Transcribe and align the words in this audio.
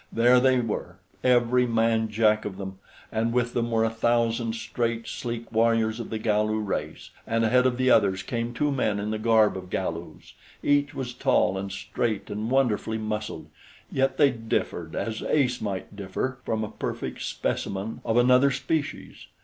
There 0.11 0.39
they 0.39 0.59
were, 0.59 0.97
every 1.23 1.67
man 1.67 2.09
jack 2.09 2.43
of 2.43 2.57
them; 2.57 2.79
and 3.11 3.31
with 3.31 3.53
them 3.53 3.69
were 3.69 3.83
a 3.83 3.89
thousand 3.91 4.53
straight, 4.55 5.05
sleek 5.07 5.51
warriors 5.51 5.99
of 5.99 6.09
the 6.09 6.17
Galu 6.17 6.57
race; 6.57 7.11
and 7.27 7.45
ahead 7.45 7.67
of 7.67 7.77
the 7.77 7.91
others 7.91 8.23
came 8.23 8.51
two 8.51 8.71
men 8.71 8.99
in 8.99 9.11
the 9.11 9.19
garb 9.19 9.55
of 9.55 9.69
Galus. 9.69 10.33
Each 10.63 10.95
was 10.95 11.13
tall 11.13 11.55
and 11.55 11.71
straight 11.71 12.31
and 12.31 12.49
wonderfully 12.49 12.97
muscled; 12.97 13.49
yet 13.91 14.17
they 14.17 14.31
differed 14.31 14.95
as 14.95 15.21
Ace 15.21 15.61
might 15.61 15.95
differ 15.95 16.39
from 16.45 16.63
a 16.63 16.71
perfect 16.71 17.21
specimen 17.21 18.01
of 18.03 18.17
another 18.17 18.49
species. 18.49 19.27